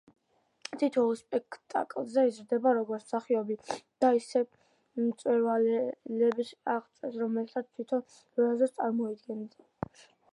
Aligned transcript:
თითოეულ 0.83 1.11
სპექტაკლზე 1.17 2.23
იზრდები, 2.29 2.71
როგორც 2.77 3.03
მსახიობი 3.09 3.57
და 4.05 4.11
ისეთ 4.21 4.57
მწვერვალებს 5.03 6.49
აღწევ, 6.77 7.19
რომელსაც 7.25 7.69
თვითონ 7.75 8.03
ვერასოდეს 8.15 8.75
წარმოიდგენდი. 8.81 10.01